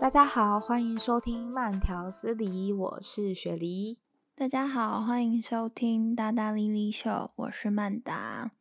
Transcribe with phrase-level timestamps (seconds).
[0.00, 3.98] 大家好，欢迎收听慢条斯理，我是雪梨。
[4.34, 8.52] 大家好，欢迎收听大大莉莉秀，我是曼达。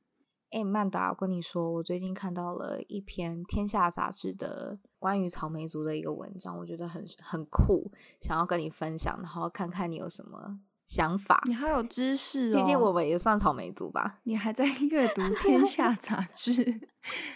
[0.52, 10.60] 哎，曼达，我跟你说，我最近看到了一篇《天下》杂志的关于草莓族的一个文章，我觉得很很酷，想要跟你分享，然后看看你有什么
[10.90, 11.40] 想法。
[11.46, 14.20] 你好有知识哦，毕竟我们也算草莓族吧？
[14.24, 16.82] 你还在阅读《天下 》杂志？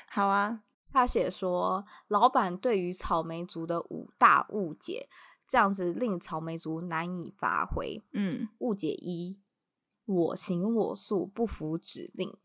[0.09, 0.63] 好啊。
[0.91, 5.07] 他写说，老板对于草莓族的五大误解，
[5.47, 8.03] 这样子令草莓族难以发挥。
[8.13, 9.39] 嗯，误解一：
[10.05, 12.35] 我行我素，不服指令。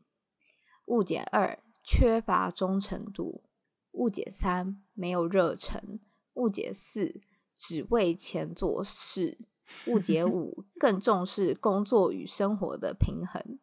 [0.87, 3.45] 误解二：缺乏忠诚度。
[3.93, 6.01] 误解三：没有热忱。
[6.35, 7.21] 误解四：
[7.55, 9.39] 只为钱做事。
[9.87, 13.59] 误解五：更重视工作与生活的平衡。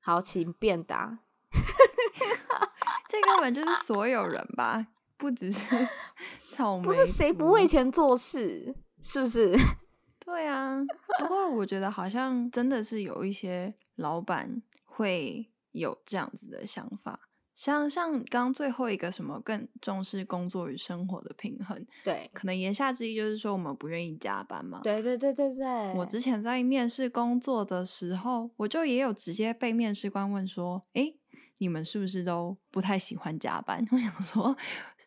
[0.00, 1.20] 好，请辩答。
[3.08, 5.88] 这根本就是所有人吧，不只是
[6.54, 6.84] 草莓。
[6.84, 9.56] 不是谁不为钱做事，是不是？
[10.24, 10.80] 对啊，
[11.18, 17.28] 不过我觉得好像真的是有一些老板会有这样子的想法，
[17.60, 24.80] 像像刚刚最后一个什么更重视工作与生活的平衡，对，可能言下之意就是说我们不愿意加班嘛。
[24.82, 25.92] 对对对对对。
[25.94, 31.19] 我之前在面试工作的时候，我就也有直接被面试官问说，诶。
[31.60, 33.84] 你们是不是都不太喜欢加班？
[33.92, 34.56] 我想说，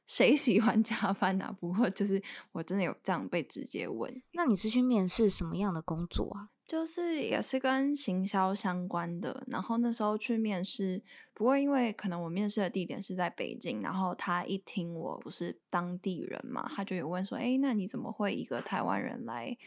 [0.06, 1.52] 谁喜欢加班啊？
[1.60, 4.22] 不过就是我真的有这样被直接问。
[4.34, 6.50] 那你是去面试什么样的工作啊？
[6.68, 9.44] 就是也是跟行销相关的。
[9.48, 19.58] 然后那时候去面试，不过因为可能我面试的地点是在北京，然后他一听我不是当地人嘛，他就有问说：“诶，那你怎么会一个台湾人来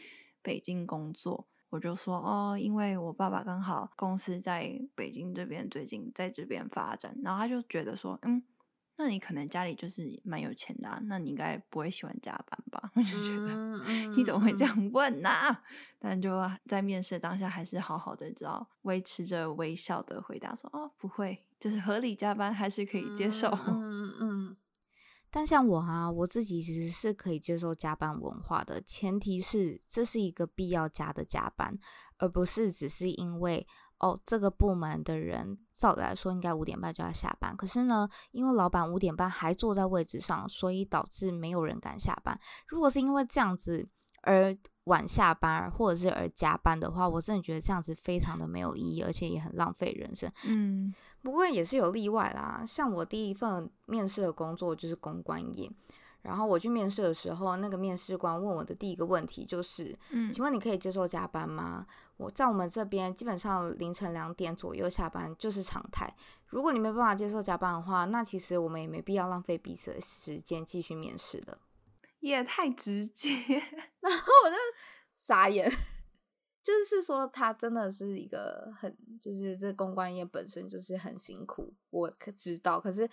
[0.41, 8.41] 北京工作？”我就说哦，因为我爸爸刚好公司在北京这边，最近在这边发展，然后他就觉得说，嗯，
[8.95, 12.91] 那你可能家里就是蛮有钱的啊，那你应该不会喜欢加班吧？
[12.95, 13.53] 我就觉得，
[13.85, 15.29] 嗯，你怎么会这样问呢？
[15.99, 16.31] 但就
[16.65, 23.49] 在面试当下，还是好好的，知道维持着微笑的回答说，哦，不会，就是合理加班还是可以接受。
[23.67, 24.26] 嗯嗯。
[25.29, 31.77] 但像我啊，我自己其实是可以接受加班文化的，前提是这是一个必要加的加班，
[32.17, 33.67] 而不是只是因为
[33.99, 42.39] 哦，这个部门的人照理来说应该五点半就要下班，可是呢，因为老板五点半还坐在位置上，所以导致没有人敢下班。
[42.67, 43.87] 如果是因为这样子
[44.21, 44.55] 而
[44.85, 50.31] 晚下班或者是而加班的话，我真的觉得这样子非常的没有意义，而且也很浪费人生。
[50.45, 50.93] 嗯。
[51.21, 55.69] 不过也是有例外啦，像我第一份面试的工作就是公关业，
[56.21, 61.85] 然后我去面试的时候，那个面试官问我的第一个问题就是，嗯，请问你可以接受加班吗？
[62.17, 66.15] 我在我们这边基本上凌晨两点左右下班就是常态，
[66.47, 71.59] 如果你没办法接受加班的话，那其实我们也没必要浪费彼此的时间继续面试了。
[72.19, 73.29] 也太直接，
[74.01, 74.55] 然后我就
[75.17, 75.71] 傻眼。
[76.67, 82.77] 就是说，他真的是一个很，就是这公关业本身就是很辛苦，我可知道。
[82.77, 83.09] 可是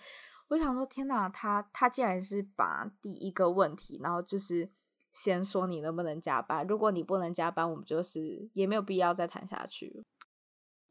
[0.49, 4.69] 我想说，天哪，他他竟然是把第一个问题，然后就是
[5.13, 6.67] 先说你能不能加班。
[6.67, 10.03] 如果你不能加班，我们就是也没有必要再谈下去。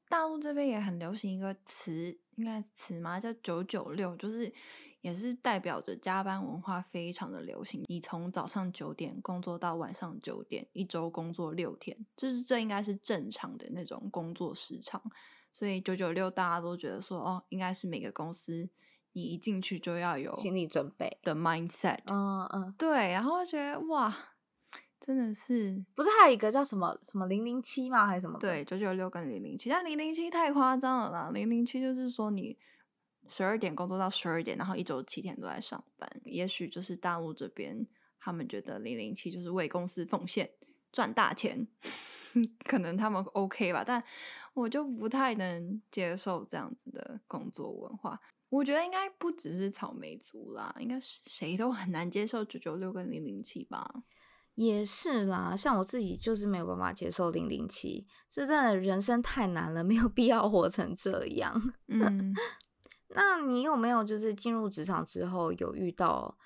[0.09, 3.21] 大陆这边也很流行一个词，应该词吗？
[3.21, 4.51] 叫九九六，就是。
[5.05, 7.85] 也是代表着加班文化非常的流行。
[7.89, 15.03] 你从早上九点工作到晚上九点，一周工作六天，就是这应该是正常的那种工作时长。
[15.53, 18.71] 所以九九六大家都觉得说，哦，应该是每个公司
[19.13, 21.99] 你一进去就要有心理准备的 mindset。
[22.07, 23.13] 嗯嗯，对。
[23.13, 24.17] 然后我觉得哇，
[24.99, 28.07] 真的是，不是还有一个叫什么什么零零七吗？
[28.07, 28.39] 还是什么？
[28.39, 31.31] 对，九九六跟零零七，但零零七太夸张了啦。
[31.35, 32.57] 零零七就是说你。
[33.29, 36.21] 十二点工作到十二点，然后一周七天都在上班。
[36.25, 37.87] 也许就是大陆这边，
[38.19, 40.51] 他们觉得零零七就是为公司奉献
[40.93, 41.67] 赚大钱，
[42.67, 43.83] 可能他们 OK 吧。
[43.85, 44.03] 但
[44.53, 48.21] 我就不太能接受这样子的工作文化。
[48.51, 54.03] 我觉得应该不只是草莓族啦，应该是谁都很难接受九九六跟零零七吧。
[54.55, 61.61] 也是啦，像我自己就是没有办法接受零零七，这真的人生太难了，没有必要活成这样。
[61.89, 62.33] 嗯。
[63.15, 66.37] 那你有没有就是进入职场之后有遇到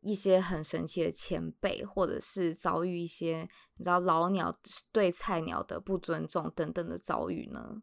[0.00, 4.56] 一些很神奇的前辈，或者是遭遇一些你知道老鸟
[4.92, 7.82] 对菜鸟的不尊重等等的遭遇呢？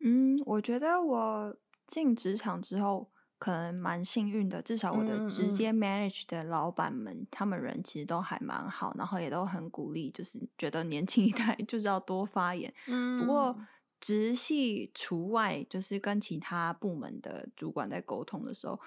[0.00, 1.56] 嗯，我觉得我
[1.86, 12.72] 进职场之后可能蛮幸运的，至少我的直接 manage 的老板们，嗯、他们人其实都还蛮好，然后也都很鼓励，就是觉得年轻一代 就是要多发言。
[12.86, 13.54] 嗯，不过。
[14.02, 18.80] 直系除外，就是跟其他部门的主管在沟通的时候，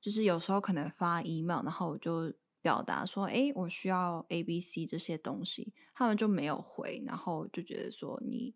[0.00, 2.32] 就是有时候可能发 email，然后我就
[2.62, 8.54] 表达说，哎，我需要 A、B、C 这些东西，他们就没有回，然后就觉得说你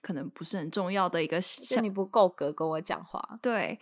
[0.00, 3.78] 可能不是很重要的一个，是你不够格跟我讲话，对。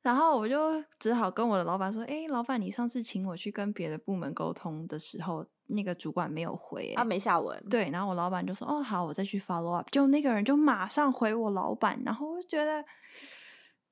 [0.00, 12.84] 然后我就只好跟我的老板说：“哎，老板，你上次请我去跟别的部门沟通的时候，那个主管没有回，他没下文。”对，然后我老板就说：“哦，好，我再去 follow up。”就那个人就马上回我老板，然后我就觉得，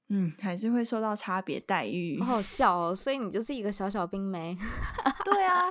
[0.08, 2.94] 嗯，还是会受到差别待遇，好好 笑哦。
[2.94, 4.56] 所以你就是一个小小冰梅？
[5.24, 5.70] 对啊，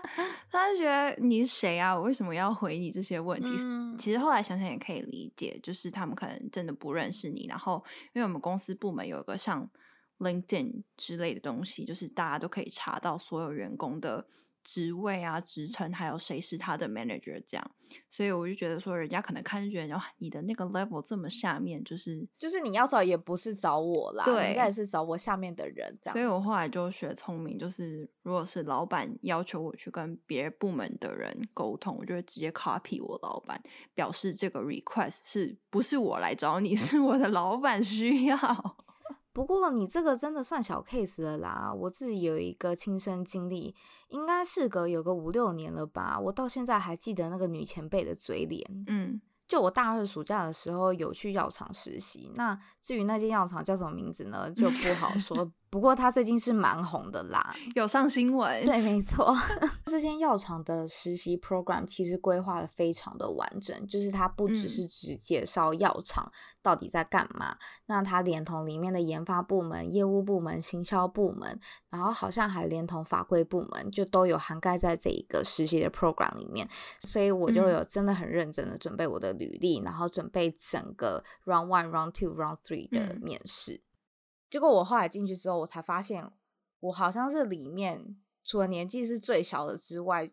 [0.50, 1.96] 他就觉得你是谁啊？
[1.96, 3.56] 我为什么要回你这些问题？
[3.64, 7.46] 嗯，其实后来想想也可以理解，就是他们可能真的不认识你。
[7.48, 7.84] 然后，
[8.14, 9.70] 因为我们公司部门有一个像。
[10.22, 14.24] LinkedIn 之类的东西，就是大家都可以查到所有员工的
[14.64, 17.72] 职位啊、职称，还有谁是他的 manager 这样。
[18.10, 26.14] 所以我就觉得说，人家可能看就觉得，哇，你的那个 level 这么下面，就是就是你要找也不是找我啦，对，应该也是找我下面的人这样。
[26.14, 33.62] 所以我后来就学聪明，就是如果是老板要求我去跟别部门的人沟通，我就会直接 copy 我老板，
[33.94, 38.38] 表示这个 request 是不是我来找你， 是我的老板需要。
[39.34, 43.76] 不过你这个真的算小 case 了啦，我自己有一个亲身经历，
[44.10, 49.22] 应该事隔有个五六年了吧，我到现在还记得那个女前辈的嘴脸，嗯。
[49.48, 55.52] 就我大二暑假的时候有去药厂实习，那至于那间药厂叫什么名字呢，就不好说。
[55.72, 58.66] 不过他最近是蛮红的啦，有上新闻。
[58.66, 59.34] 对，没错，
[59.88, 66.30] 这间药厂的实习 program 其实规划的非常的完整，就是它不只是只介绍药厂
[66.62, 71.58] 到底在干嘛，嗯、那它连同里面的研发部门、业务部门、行销部门，
[71.90, 76.68] 然后好像还连同法规部门，就都有涵盖在这一个实习的 program 里面。
[77.00, 83.76] 所以我就有真的很认真的准备我的履历，嗯、然后准备整个 round one、round two、round three 的面试。
[83.76, 83.80] 嗯
[84.52, 86.30] 结果我后来进去之后，我才发现，
[86.82, 90.30] 我好像是里面除了年纪是最小的之外，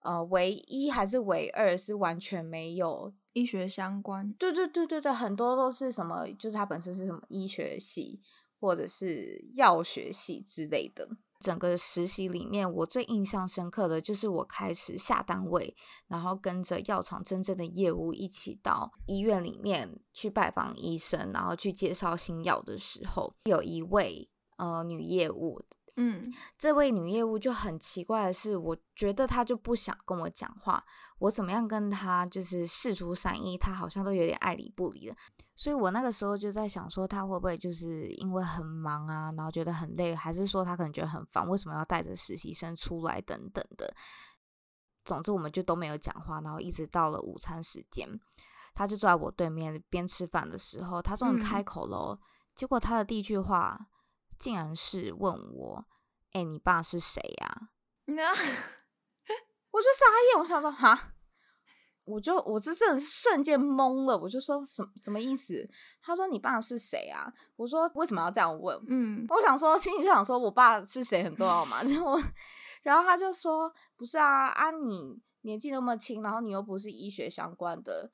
[0.00, 4.32] 呃，唯一还是唯二是完全没有医学相关。
[4.32, 8.22] 对对对对对，很多都是什么，就是他本身是什么医学系
[8.58, 11.06] 或者是药学系之类的。
[11.40, 15.74] 整个实习里面，我最印象深刻的就是我开始下单位，
[16.06, 24.28] 然后跟着药厂真正的业务一起到医院里面去拜访医生，然后去介绍新药的时候，有一位
[24.58, 25.64] 呃女业务。
[26.02, 30.82] 嗯，这位女业务就很奇怪的是，我觉得她就不想跟我讲话，
[31.18, 35.14] 我怎么样跟她就是事出善意，她好像都有点爱理不理的。
[35.54, 43.94] 所以我那个时候就在想说，她会不会就是因为很忙啊，然后觉得很累，还是说她可能觉得很烦，为什么要带着实习生出来等等的。
[45.04, 48.08] 总之，我们就都没有讲话，然后一直到了午餐时间，
[48.72, 52.18] 她就坐在我对面边吃饭的时候，她终于开口了，嗯、
[52.54, 53.78] 结果她的第一句话。
[54.40, 55.86] 竟然是问我，
[56.32, 57.68] 哎、欸，你爸是谁呀？
[59.70, 61.12] 我就傻眼，我想说，哈，
[62.04, 65.68] 我就我这真的是瞬间懵了，我就说什么什么意思？
[66.02, 67.32] 他说你爸是谁啊？
[67.54, 68.76] 我说为什么要这样问？
[68.88, 71.82] 嗯，我想说，心里就想说我爸是谁很重要嘛？
[71.84, 72.18] 然后，
[72.82, 78.10] 然后他就说不是啊，啊你年纪那么轻，然后你又不是医学相关的，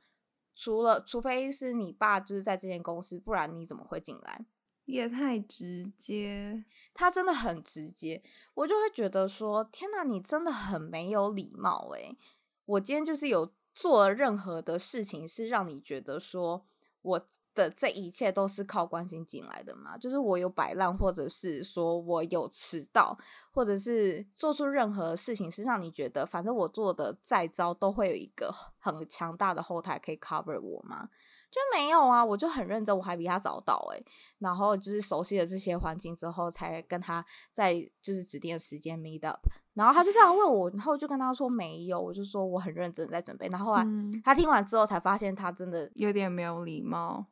[0.54, 4.44] 除了除非是你爸就是在这间公司，不然你怎么会进来？
[4.86, 8.22] 也太直接，他真的很直接，
[8.54, 12.16] 我就会觉得说，天哪，你真的很没有礼貌诶，
[12.64, 16.64] 我今天就是有做任何的事情，是让你觉得说
[17.02, 19.98] 我的这一切都是靠关心进来的吗？
[19.98, 23.18] 就是我有摆烂，或者是说我有迟到，
[23.50, 31.08] 或者是做出任何事情，是让你觉得反正我做的再糟，都会有一个很强大的后台可以 cover 我吗？
[31.56, 34.04] 就没有啊，我就很认真，我还比他早到诶，
[34.40, 37.72] 然后就是熟悉了这些环境之后，才跟他在
[38.02, 39.40] 就是指定的时间 meet up，
[39.72, 43.86] 然后他就这样问我，然后就跟他说没有，我就说我很认真在准备，然后后来
[44.22, 47.24] 他听完之后才发现他真的有点没有礼貌，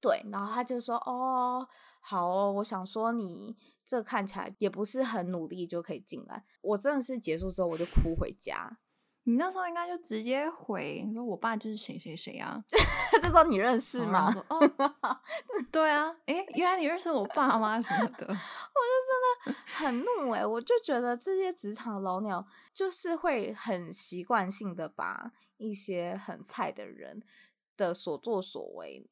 [0.00, 1.64] 对，然后他就说哦，
[2.00, 3.56] 好哦，我想说你
[3.86, 8.78] 这看起来也不是很努力就可以进来，我真的是结束之后我就哭回家。
[9.26, 12.62] 你那时候应该就直接回，你说我爸就是谁谁谁啊，
[13.22, 14.30] 就说你认识吗？
[14.48, 14.60] 哦，
[15.72, 18.34] 对啊，诶、欸，原来你认识我爸妈什么的， 我就
[19.08, 27.22] 真的很怒诶，我就觉得这些职场老鸟就是会很习惯性的把一些很菜的人
[27.76, 29.06] 的所作所为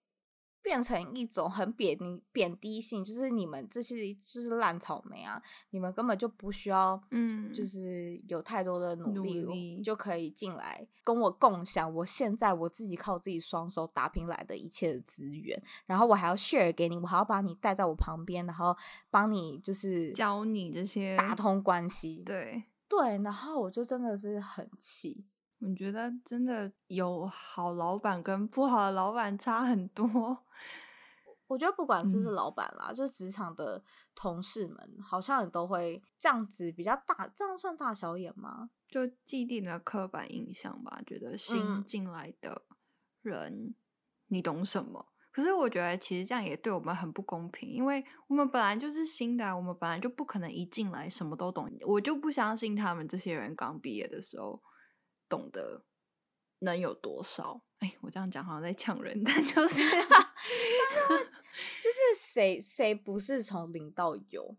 [0.62, 18.76] 变成一种很贬低贬低性，就是你们这些就是烂草莓啊，你们根本就不需要，嗯，就是有太多的努力，努力就可以进来跟我共享我现在我自己靠自己双手打拼来的一切的资源，然后我还要 share 给你，我还要把你带在我旁边，然后
[19.11, 25.25] 帮你就是教你这些打通关系，对对，然后我就真的是很气。
[25.64, 30.37] 我觉得真的有好老板跟不好的老板差很多。
[31.52, 33.82] 我觉得不管是不是老板啦，嗯、就职场的
[34.14, 38.71] 同事们，好像也都会这样子比较大，这样算大小眼吗？
[38.87, 42.62] 就既定的刻板印象吧，觉得新进来的
[43.21, 43.75] 人，嗯、
[44.28, 45.12] 你懂什么？
[45.30, 51.71] 可是我觉得其实这样也对我们很不公平，因为我们本来就是新的，我们本来就不可能一进来什么都懂。
[51.87, 54.62] 我就不相信他们这些人刚毕业的时候。
[55.28, 55.87] 懂得
[56.59, 57.62] 能有多少？
[57.78, 59.80] 哎，我这样讲好像在呛人，但就是，
[61.83, 64.57] 就是谁谁不是从零到有？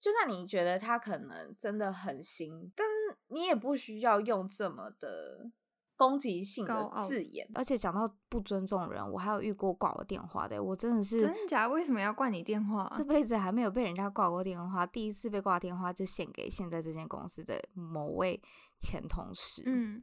[0.00, 5.50] 就算你觉得他可能真的很新，但是你也不需要用这么的
[5.96, 7.48] 攻击性的字眼。
[7.54, 11.72] 而且讲到不尊重人，我还有遇过挂我电话的，我真的是真的假的？
[11.72, 12.92] 为什么要挂你电话？
[12.94, 18.42] 这辈子还没有被人家挂过电话，第一次被挂电话就献给现在这间公司的某位
[18.78, 19.62] 前同事。
[19.64, 20.02] 嗯。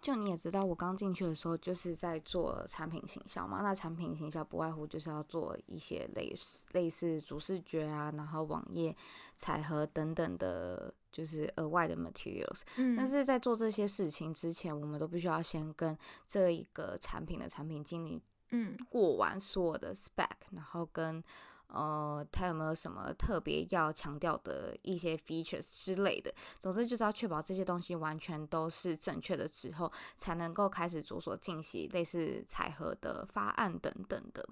[0.00, 3.60] 就你也知道，我刚进去的时候就是在做产品行销嘛。
[3.62, 8.96] 那产品行销不外乎就是要做一些类似类似主视觉啊，然后网页、
[9.34, 12.62] 彩盒等等的，就是额外的 materials。
[12.76, 12.96] 嗯。
[12.96, 21.22] 但是在做这些事情之前，我们都必须要先跟这一个产品的产品经理，嗯，过完所有的 spec，然后跟。
[21.68, 26.34] 呃，他有没有什么特别要强调的一些 features 之类的？
[26.58, 34.48] 总之就是要确保这些东西完全都是正确的之后，才能够开始着手进行类似彩盒的发案等等的。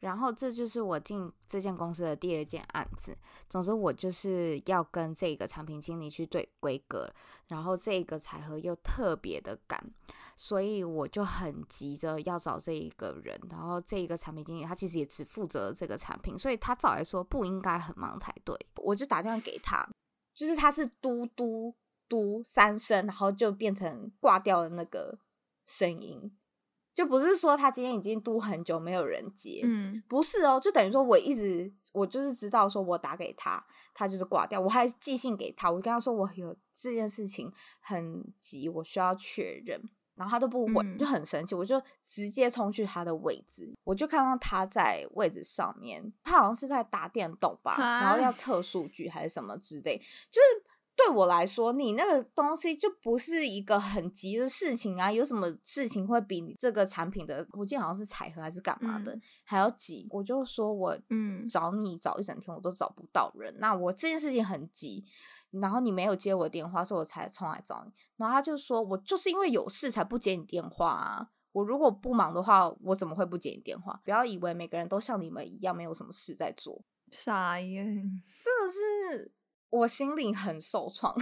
[0.00, 3.16] 然后这就是我进这间公司的第二件案子。
[3.48, 7.10] 总之，我就是要跟这个产品经理去对规格，
[7.48, 9.92] 然后这个彩盒又特别的赶，
[10.36, 13.38] 所以我就很急着要找这一个人。
[13.50, 18.56] 然后这一个产品经理他其实也只负责这个产品，所以他照来说不应该很忙才对。
[18.76, 19.86] 我就打电话给他，
[20.34, 21.74] 就是他是嘟嘟
[22.08, 25.18] 嘟三声，然后就变成挂掉的那个
[25.66, 26.32] 声音。
[27.00, 33.64] 就不是说他今天已经嘟很久没有人接，嗯，不是哦，就等于说我一直我就是知道说我打给他，
[33.94, 39.80] 他就是挂掉，我还寄信给他，我跟他说我有这件事情很急，我需要确认，
[40.14, 49.96] 然后他都不回，就很生气，我就直接冲去他的位置，我就看到他在位置上面，他好像是在打电动吧，然后要测数据还是什么之类，
[50.30, 50.69] 就是。
[51.06, 55.10] 对我来说，你那个东西就不是一个很急的事情啊！
[55.10, 60.06] 有什么事情会比你这个产品的，我记得好像是彩盒还是干嘛的，嗯、还要急？
[60.10, 65.04] 我就说我嗯找你找一整天我都找不到人，那我这件事情很急，
[65.52, 67.92] 然后你没有接我电话，所以我才冲来找你。
[68.16, 71.30] 然后他就说我就是因为有事才不接你电话啊！
[71.52, 73.98] 我如果不忙的话，我怎么会不接你电话？
[74.04, 77.86] 不要以为每个人都像你们一样没有什么事在做，傻眼，
[78.40, 79.32] 真的是。
[79.70, 81.20] 我心灵很受创，我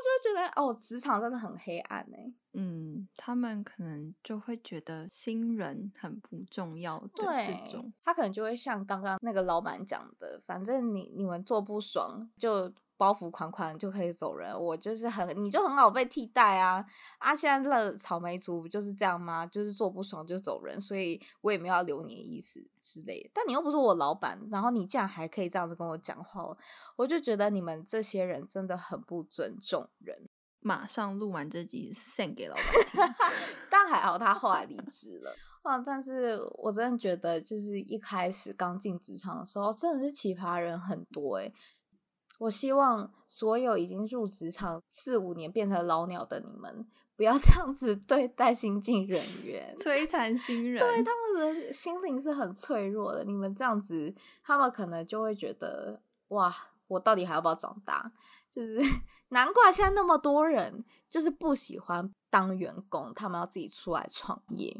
[0.00, 2.32] 就觉得哦，职场真的很黑暗哎。
[2.52, 12.72] 嗯，他们可能就会觉得新人很不重要对这种，他可能就会像刚刚那个老板讲的，反正你你们做不爽就。
[12.96, 16.84] 包袱款款就可以走人，我就是很，你就很好被替代啊
[17.18, 17.34] 啊！
[17.34, 19.44] 现在的草莓族不就是这样吗？
[19.46, 23.30] 就是做不爽就走人，所以我也没有要留你的意思之类的。
[23.34, 26.56] 但你又不是我老板，然后你竟然还可以这样子跟我讲话，
[26.96, 30.28] 我就觉得你们这些人真的很不尊重人。
[30.60, 33.14] 马上录完这集 send 给老板听，
[33.68, 35.76] 但还好他后来离职了啊！
[35.78, 41.54] 但是我真的觉得，就是一开始刚进职场的时候，真的是奇葩人很多诶、欸。
[42.38, 46.86] 我希望所有已经入职场四五年变成老鸟的你们，
[47.16, 50.80] 不要 这样子对待新进人员， 摧残新人。
[50.80, 54.12] 对，他们的心灵是很脆弱的，你们这样子，
[54.42, 56.52] 他们可能就会觉得，哇，
[56.88, 58.12] 我到底还要不要长大？
[58.50, 58.78] 就是
[59.30, 64.72] 难怪现在那么多人就是不喜欢当员工，他们要自己出来创业，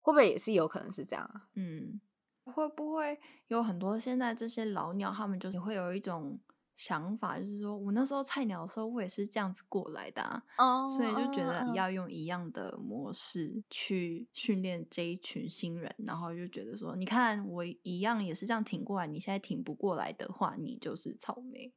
[0.00, 1.46] 会不会也是有可能是这样啊？
[1.54, 2.00] 嗯，
[2.44, 6.38] 会不会有很多现在这些老鸟，他们就是会有一种。
[6.76, 21.72] 想法就是说，我那时候菜鸟的时候，我也是这样子过来的啊，oh, 所以就觉得要用一样的模式去训练这一群新人，然后就觉得说，你看我一样也是这样挺过来，你现在挺不过来的话，你就是草莓，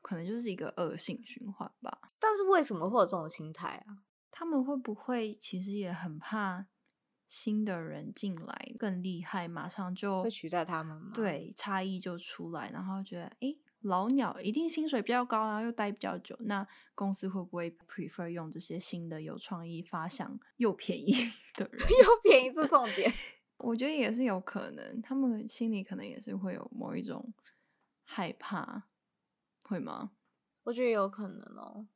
[0.00, 2.00] 可能就是一个恶性循环吧。
[2.18, 4.04] 但是为什么会有这种心态啊？
[4.30, 6.66] 他们会不会其实也很怕
[7.28, 11.12] 新的人进来更厉害，马上就会取代他们吗？
[11.14, 21.12] 对，差异就出来，然后觉得哎，老鸟一定薪水比较高，然后又待比较久，那公司会不会 prefer 用这些新的有创意、发想又便宜
[21.54, 21.80] 的人？
[21.88, 23.10] 又便宜，这重点，
[23.58, 27.32] 我觉得也是有可能，他们心里可能也是会有某一种
[28.04, 28.84] 害怕，
[29.64, 30.10] 会吗？
[30.64, 31.86] 我觉得有可能哦。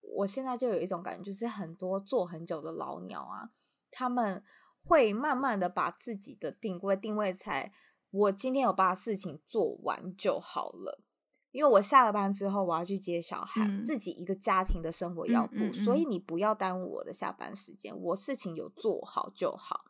[0.00, 3.50] 我现在就有一种感觉，就是很多做很久的老鸟啊，
[3.90, 4.42] 他们
[4.82, 7.70] 会慢慢的把自己的定位定位在
[8.10, 11.00] 我今天有把事情做完就好了，
[11.50, 19.86] 因为我下了班之后我要去接小孩，嗯、自己一个家庭的生活要顾，嗯嗯嗯，所以你不要耽误我的下班时间，我事情有做好就好。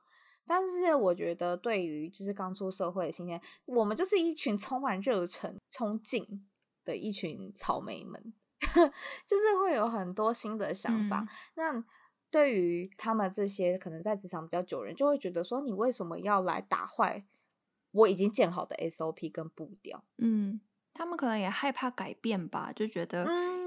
[0.46, 6.46] 但是我觉得，对于就是刚出社会的新鲜，我们就是一群充满热忱、冲劲
[6.84, 8.32] 的一群草莓们。
[9.26, 11.20] 就是会有很多新的想法。
[11.20, 11.84] 嗯、那
[12.30, 17.26] 对于他们这些可能在职场比较久人，就会觉得说，你为什么要来打坏
[17.92, 20.02] 我已经建好的 SOP 跟步调？
[20.16, 20.60] 嗯，
[20.98, 23.24] 他们可能也害怕改变吧，就觉得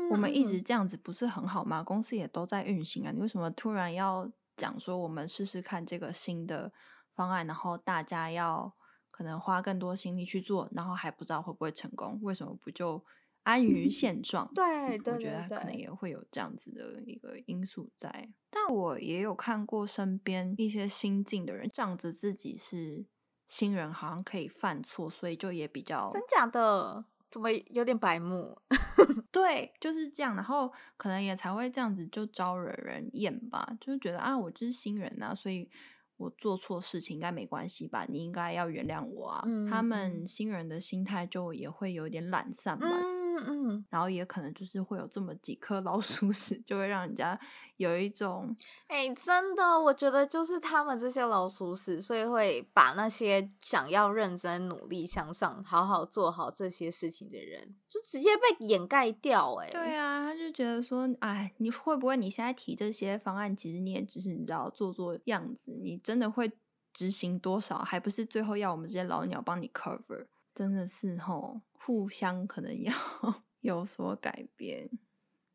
[0.09, 1.79] 我们一直这样子不是很好吗？
[1.79, 6.73] 嗯、公司也都在运行啊，你为什么突然要讲说我们试试看这个新的
[7.15, 8.73] 方案，然后大家要
[9.09, 12.19] 可能花更多心力去做，然后还不知道会不会成功？
[12.21, 13.01] 为什么不就？
[13.43, 18.29] 安于 现状，嗯，对，对，我觉得可能也会有这样子的一个因素在。
[18.51, 23.03] 但我也有看过身边一些新进的人，仗着自己是
[23.47, 28.55] 新人，好像可以犯错，所以就也比较真假的，怎么有点白目？
[29.31, 30.35] 对，就是这样。
[30.35, 35.69] 然后可能也才会这样子就招惹人厌吧，就是觉得啊，我就是新人啊，所以
[36.17, 38.05] 我做错事情应该没关系吧？
[38.09, 39.43] 你应该要原谅我啊。
[39.45, 42.85] 嗯，他们新人的心态就也会有点懒散吧。
[42.87, 47.39] 嗯嗯，然后也可能就是会有这么几颗老鼠屎，就会让人家
[47.77, 48.55] 有一种，
[48.87, 59.67] 哎、欸，真的，我觉得就是他们这些老鼠屎，所以会把那些想要认真努力向上、好好做好这些事情的人，就直接被掩盖掉、欸。
[59.67, 66.51] 哎，对啊，他就觉得说，哎，你会不会你现在提这些方案，其实你也只是你知道做做样子，你真的会
[66.93, 70.27] 执行多少，还不是最后要我们这些老鸟帮你 cover。
[70.61, 72.93] 真的是吼，互相可能要
[73.61, 74.87] 有所改变。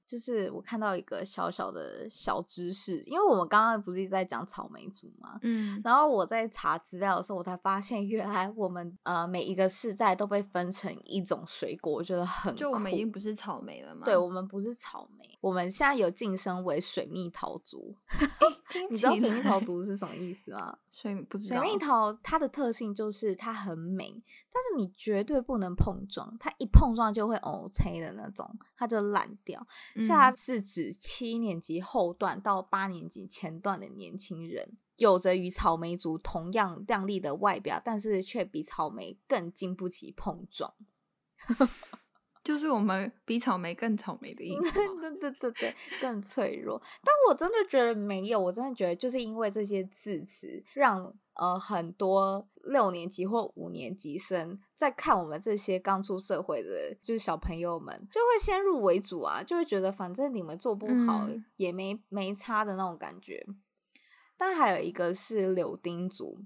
[0.04, 12.54] 就是我看到一个小小的小知识，因为我们刚刚不是一直在讲草莓族嘛，嗯，然后我在查资料的时候，我才发现原来我们呃每一个世代都被分成一种水果，我觉得很。
[12.54, 14.02] 就我们已经不是草莓了吗？
[14.04, 17.96] 对，我们不是草莓，我们现在有晋升为水蜜桃族。
[18.08, 20.76] 欸、你知道水蜜桃族是什么意思吗？
[20.90, 21.60] 水不知道。
[21.60, 24.10] 水蜜桃它的特性就是它很美，
[24.52, 29.66] 但是你绝对不能碰撞，它一碰撞就会哦切的那种，它就烂掉。
[30.00, 40.74] 下是指七年级后段到八年级前段的年轻人，有着与草莓族同样亮丽的外表，但是却比草莓更经不起碰撞。
[42.46, 44.70] 就是我们比草莓更草莓的意思。
[44.72, 46.80] 对对对对，更脆弱。
[47.02, 63.44] 但我真的觉得没有，我真的觉得就是因为这些字词，让呃很多六年级或五年级生在看我们这些刚出社会的，就是小朋友们，就会先入为主啊，就会觉得反正你们做不好也没、嗯、没差的那种感觉。
[64.36, 66.38] 但还有一个是柳丁族，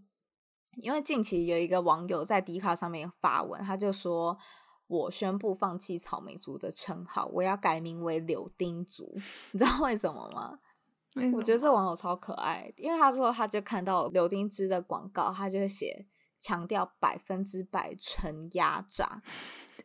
[0.76, 4.38] 因为近期有一个网友在 D 卡上面发文，他就说。
[4.90, 9.16] 我宣布放弃草莓族的称号，我要改名为柳丁族。
[9.52, 10.58] 你知道为什么吗？
[11.32, 16.06] 我觉得这网友超可爱，因为他说他就看到柳丁汁的广告，他就写。
[16.40, 19.22] 强调百分之百纯压榨，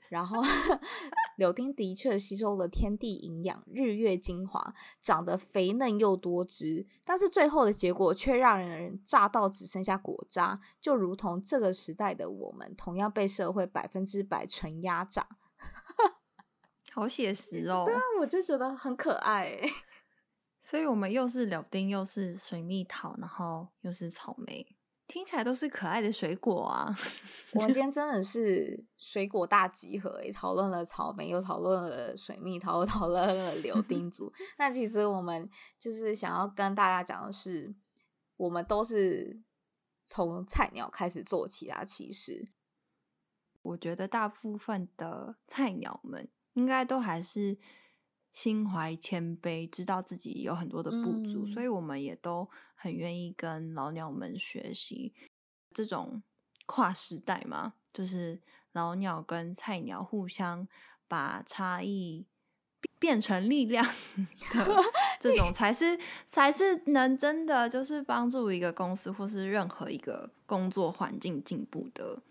[0.08, 0.42] 然后
[1.36, 15.28] 柳丁的确吸收了天地营养、日月精华，长得肥嫩又多汁，但是最后的结果却让人榨到只剩下果渣，就如同这个时代的我们，同样被社会百分之百纯压榨，
[16.94, 17.84] 好写实哦。
[17.86, 19.60] 对啊，我就觉得很可爱。
[20.64, 24.75] 所以我们又是柳丁，又是水蜜桃，然后又是草莓。
[25.08, 26.94] 听起来都是可爱的水果啊！
[27.54, 34.32] 我们今天真的是水果大集合，诶，讨论了草莓，又讨论了水蜜桃，又讨论了柳 丁族。
[34.58, 37.76] 那其实我们就是想要跟大家讲的是，
[38.38, 39.42] 我们都是
[40.04, 41.86] 从菜鸟开始做起啊。
[41.86, 42.48] 其实，
[43.62, 47.58] 我觉得大部分的菜鸟们应该都还是。
[48.36, 52.46] 心怀谦卑，知道自己有很多的不足，嗯、所以我们也都
[52.76, 55.14] 很愿意跟老鸟们学习。
[55.74, 56.22] 这种
[56.66, 58.42] 跨时代嘛，就是
[58.74, 60.68] 老鸟跟菜鸟互相
[61.08, 62.26] 把差异
[63.00, 64.84] 变成力量的
[65.18, 72.22] 这种，才是才是能真的就是帮助一个公司或是任何一个工作环境进步的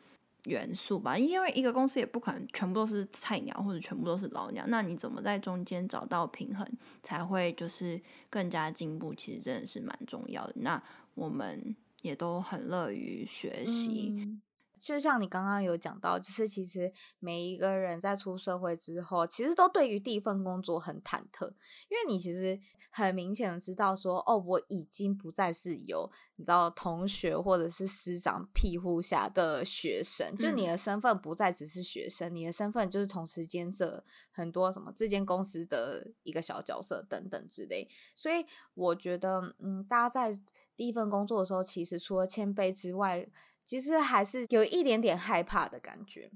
[0.45, 1.19] 元素吧。
[1.19, 6.67] 因为一个公司也不可能全部都是菜鸟或者全部都是老鸟，那你怎么在中间找到平衡，
[7.03, 9.15] 才会就是更加进步？
[9.15, 10.55] 其实真的是蛮重要的。
[10.57, 10.83] 那
[11.15, 14.39] 我们也都很乐于学习。
[14.85, 21.47] 就像你刚刚有讲到，就是其实每一个人在出社会之后，其实都对于第一份工作很忐忑，
[21.89, 38.45] 因为你其实很明显的知道说，哦，我已经不再是有你知道同学或者是师长庇护下的学生，就你的身份不再只是学生，嗯、你的身份就是同时兼涉很多什么这间公司的一个小角色等等之类，所以
[38.75, 40.39] 我觉得，嗯，大家在
[40.77, 43.27] 第一份工作的时候，其实除了谦卑之外，
[43.65, 46.31] 其实还是有一点点害怕的感觉，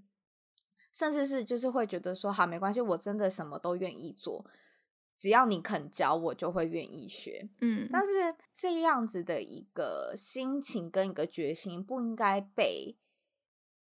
[0.92, 4.44] 甚至是就是会觉得说，好，没关系，我真的什么都愿意做，
[5.16, 7.48] 只要你肯教我，就会愿意学。
[7.60, 12.96] 嗯，但是这样子的一个心情跟一个决心，不应该被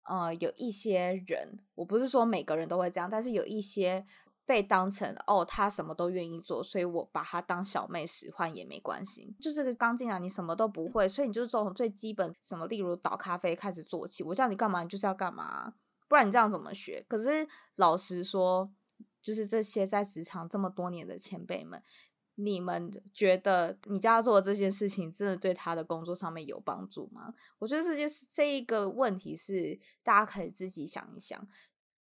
[0.02, 4.06] 呃有一些人，我不是说每个人都会这样，但是有一些。
[4.50, 9.32] 被当成哦，他什么都愿意做，所以我把他当小妹使唤也没关系。
[9.40, 14.24] 就是刚进来，你什么都不会，所以你就是从最基本什么，例如倒咖啡开始做起。
[14.24, 15.74] 我叫你干嘛，你就是要干嘛，
[16.08, 17.06] 不然你这样怎么学？
[17.06, 18.68] 可是老实说，
[19.22, 21.80] 就是这些在职场这么多年的前辈们，
[22.34, 27.32] 你们觉得你叫他做的这件事情，真的对他的工作上面有帮助吗？
[27.60, 31.46] 我觉得这件事这一个问题是大家可以自己想一想，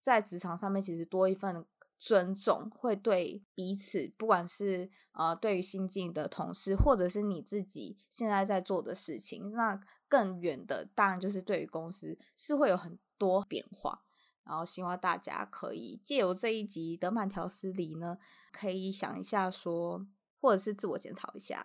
[0.00, 1.64] 在职场上面其实多一份。
[2.02, 14.02] 尊重会对彼此，不管是呃对于新进的同事，或者是你自己现在在做的事情，那更远的当然就是对于公司是会有很多变化。
[14.42, 18.18] 然后希望大家可以借由这一集的慢条斯理呢，
[18.50, 20.04] 可以想一下说。
[20.42, 21.64] 或者是自我检讨一下，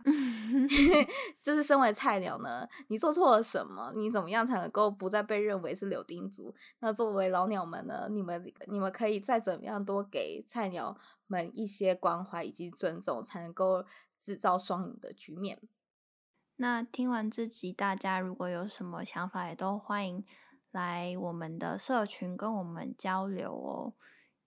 [1.42, 3.92] 就是身为菜鸟呢，你做错了什么？
[3.96, 6.54] 你怎么样才能够不再被认为是柳丁族？
[6.78, 13.84] 那作为老鸟们呢，你们你们可以再怎么样多给菜鸟们一些关怀以及尊重，才能够
[14.20, 15.60] 制造双赢的局面。
[16.58, 20.24] 那听完这集，大家如果有什么想法，也都欢迎
[20.70, 23.94] 来我们的社群跟我们交流哦。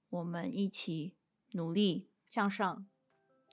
[0.09, 1.17] 我们一起
[1.51, 2.87] 努力向上。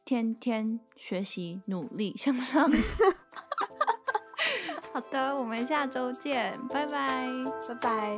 [0.08, 2.72] 天天学习，努力向上。
[4.94, 7.28] 好的，我们下周见，拜拜，
[7.68, 8.18] 拜拜。